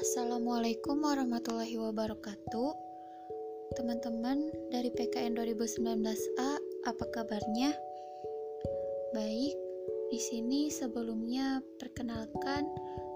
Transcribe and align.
Assalamualaikum 0.00 1.04
warahmatullahi 1.04 1.76
wabarakatuh. 1.76 2.72
Teman-teman 3.76 4.48
dari 4.72 4.88
PKN 4.96 5.36
2019A, 5.36 6.56
apa 6.88 7.04
kabarnya? 7.12 7.76
Baik, 9.12 9.52
di 10.08 10.16
sini 10.16 10.72
sebelumnya 10.72 11.60
perkenalkan 11.76 12.64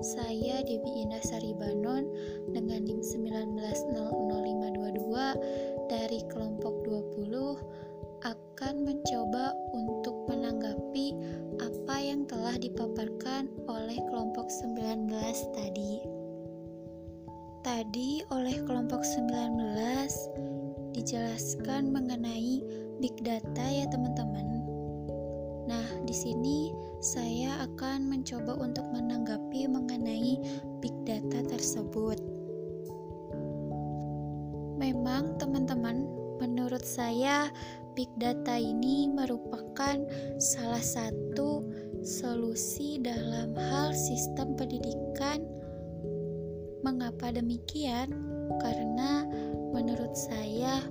saya 0.04 0.60
Debi 0.60 1.08
Indah 1.08 1.24
Saribanon 1.24 2.04
dengan 2.52 2.84
NIM 2.84 3.00
19000522 3.00 5.88
dari 5.88 6.20
kelompok 6.28 6.84
20 6.84 8.28
akan 8.28 8.74
mencoba 8.84 9.56
untuk 9.72 10.28
menanggapi 10.28 11.16
apa 11.64 11.96
yang 11.96 12.28
telah 12.28 12.60
dipaparkan 12.60 13.48
oleh 13.72 13.96
kelompok 14.12 14.52
19 14.52 15.08
tadi. 15.56 16.13
Tadi 17.84 18.24
oleh 18.32 18.64
kelompok 18.64 19.04
19 19.04 19.76
dijelaskan 20.96 21.92
mengenai 21.92 22.64
big 22.96 23.12
data 23.20 23.60
ya 23.60 23.84
teman-teman. 23.92 24.64
Nah, 25.68 25.84
di 26.08 26.16
sini 26.16 26.72
saya 27.04 27.60
akan 27.60 28.08
mencoba 28.08 28.56
untuk 28.56 28.88
menanggapi 28.88 29.68
mengenai 29.68 30.40
big 30.80 30.96
data 31.04 31.44
tersebut. 31.44 32.16
Memang 34.80 35.36
teman-teman, 35.36 36.08
menurut 36.40 36.88
saya 36.88 37.52
big 37.92 38.08
data 38.16 38.56
ini 38.56 39.12
merupakan 39.12 40.00
salah 40.40 40.80
satu 40.80 41.60
solusi 42.00 42.96
dalam 43.04 43.52
hal 43.52 43.92
sistem 43.92 44.56
pendidikan 44.56 45.53
Mengapa 46.84 47.32
demikian? 47.32 48.12
Karena 48.60 49.24
menurut 49.72 50.12
saya 50.12 50.84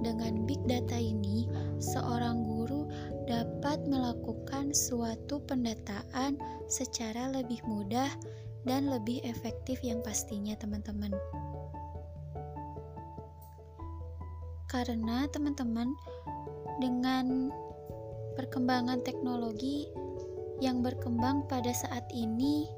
dengan 0.00 0.48
big 0.48 0.56
data 0.64 0.96
ini 0.96 1.44
seorang 1.76 2.48
guru 2.48 2.88
dapat 3.28 3.84
melakukan 3.84 4.72
suatu 4.72 5.44
pendataan 5.44 6.40
secara 6.72 7.28
lebih 7.28 7.60
mudah 7.68 8.08
dan 8.64 8.88
lebih 8.88 9.20
efektif 9.28 9.76
yang 9.84 10.00
pastinya 10.00 10.56
teman-teman. 10.56 11.12
Karena 14.72 15.28
teman-teman 15.28 15.92
dengan 16.80 17.52
perkembangan 18.32 19.04
teknologi 19.04 19.92
yang 20.64 20.80
berkembang 20.80 21.44
pada 21.52 21.70
saat 21.76 22.08
ini 22.16 22.77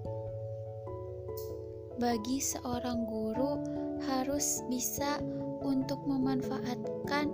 bagi 2.01 2.41
seorang 2.41 3.05
guru 3.05 3.61
harus 4.09 4.65
bisa 4.73 5.21
untuk 5.61 6.01
memanfaatkan 6.09 7.29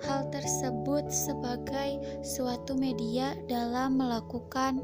hal 0.00 0.32
tersebut 0.32 1.12
sebagai 1.12 2.00
suatu 2.24 2.72
media 2.72 3.36
dalam 3.44 4.00
melakukan 4.00 4.80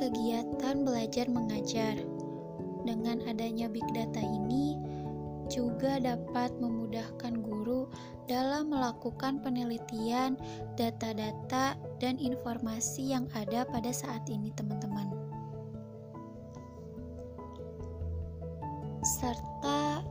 kegiatan 0.00 0.80
belajar 0.80 1.28
mengajar. 1.28 2.00
Dengan 2.88 3.20
adanya 3.28 3.68
big 3.68 3.84
data 3.92 4.24
ini 4.24 4.80
juga 5.52 6.00
dapat 6.00 6.56
memudahkan 6.56 7.36
guru 7.44 7.84
dalam 8.24 8.72
melakukan 8.72 9.44
penelitian 9.44 10.40
data-data 10.80 11.76
dan 12.00 12.16
informasi 12.16 13.12
yang 13.12 13.28
ada 13.36 13.68
pada 13.68 13.92
saat 13.92 14.24
ini, 14.32 14.48
teman-teman. 14.56 15.17
Serta 19.02 20.02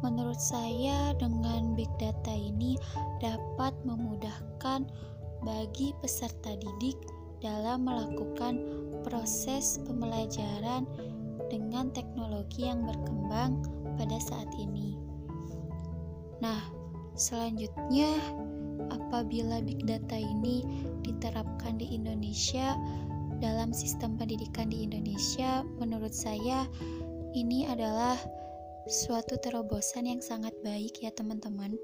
menurut 0.00 0.40
saya 0.40 1.12
dengan 1.20 1.76
big 1.76 1.90
data 2.00 2.32
ini 2.32 2.80
dapat 3.20 3.76
memudahkan 3.84 4.88
bagi 5.44 5.92
peserta 6.00 6.56
didik 6.56 6.96
dalam 7.40 7.88
melakukan 7.88 8.60
proses 9.04 9.80
pembelajaran 9.84 10.84
dengan 11.48 11.88
teknologi 11.92 12.68
yang 12.68 12.84
berkembang 12.84 13.64
pada 13.96 14.16
saat 14.20 14.48
ini. 14.56 14.96
Nah, 16.40 16.60
selanjutnya 17.16 18.08
apabila 18.88 19.60
big 19.64 19.84
data 19.84 20.16
ini 20.16 20.64
diterapkan 21.04 21.76
di 21.76 21.92
Indonesia 21.92 22.76
dalam 23.40 23.72
sistem 23.72 24.20
pendidikan 24.20 24.68
di 24.68 24.84
Indonesia, 24.84 25.64
menurut 25.80 26.12
saya 26.12 26.68
ini 27.34 27.66
adalah 27.70 28.18
suatu 28.90 29.38
terobosan 29.38 30.08
yang 30.10 30.22
sangat 30.22 30.54
baik 30.64 31.02
ya 31.02 31.10
teman-teman. 31.14 31.76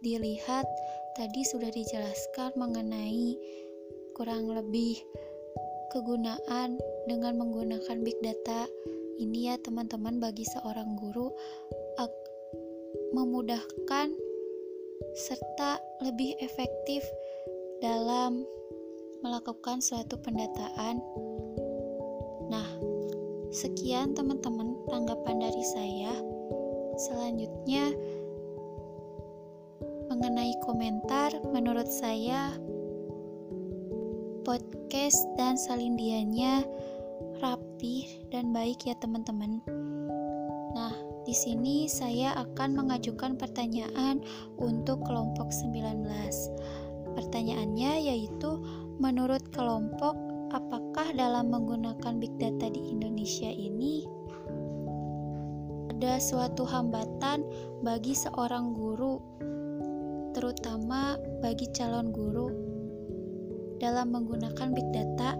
Dilihat 0.00 0.66
tadi 1.16 1.40
sudah 1.48 1.72
dijelaskan 1.72 2.54
mengenai 2.56 3.36
kurang 4.16 4.48
lebih 4.52 5.00
kegunaan 5.92 6.76
dengan 7.08 7.40
menggunakan 7.40 8.04
big 8.04 8.16
data 8.20 8.68
ini 9.16 9.48
ya 9.48 9.56
teman-teman 9.60 10.20
bagi 10.20 10.44
seorang 10.44 10.96
guru 11.00 11.32
memudahkan 13.16 14.12
serta 15.16 15.80
lebih 16.04 16.36
efektif 16.44 17.04
dalam 17.80 18.44
melakukan 19.24 19.80
suatu 19.80 20.20
pendataan. 20.20 21.00
Sekian 23.56 24.12
teman-teman 24.12 24.76
tanggapan 24.84 25.40
dari 25.40 25.64
saya. 25.64 26.12
Selanjutnya, 27.08 27.88
mengenai 30.12 30.52
komentar, 30.68 31.32
menurut 31.56 31.88
saya 31.88 32.52
podcast 34.44 35.24
dan 35.40 35.56
salindiannya 35.56 36.68
rapi 37.40 38.28
dan 38.28 38.52
baik 38.52 38.84
ya 38.84 38.92
teman-teman. 39.00 39.64
Nah, 40.76 40.92
di 41.24 41.32
sini 41.32 41.88
saya 41.88 42.36
akan 42.36 42.76
mengajukan 42.76 43.40
pertanyaan 43.40 44.20
untuk 44.60 45.00
kelompok 45.08 45.48
19. 45.48 46.04
Pertanyaannya 47.16 48.04
yaitu 48.04 48.60
menurut 49.00 49.48
kelompok 49.48 50.35
apakah 50.56 51.12
dalam 51.12 51.52
menggunakan 51.52 52.16
big 52.16 52.32
data 52.40 52.72
di 52.72 52.80
Indonesia 52.88 53.52
ini 53.52 54.08
ada 55.92 56.16
suatu 56.16 56.64
hambatan 56.64 57.44
bagi 57.84 58.16
seorang 58.16 58.72
guru, 58.72 59.20
terutama 60.32 61.20
bagi 61.40 61.68
calon 61.72 62.12
guru, 62.12 62.48
dalam 63.80 64.12
menggunakan 64.12 64.72
big 64.72 64.88
data 64.92 65.36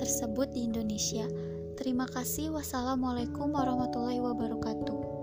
tersebut 0.00 0.52
di 0.52 0.64
Indonesia. 0.68 1.28
Terima 1.76 2.04
kasih. 2.08 2.52
Wassalamualaikum 2.52 3.52
warahmatullahi 3.52 4.20
wabarakatuh. 4.20 5.17